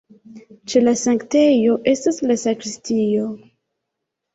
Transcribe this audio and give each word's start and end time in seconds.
Ĉe 0.73 0.81
la 0.85 0.93
sanktejo 1.01 1.77
estas 1.95 2.21
la 2.27 2.41
sakristio. 2.49 3.33